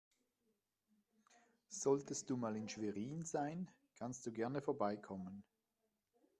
[1.67, 5.43] Solltest du mal in Schwerin sein, kannst du gerne vorbeikommen.